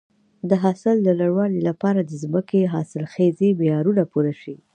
[0.49, 4.55] د حاصل د لوړوالي لپاره باید د ځمکې حاصلخیزي معیارونه پوره شي.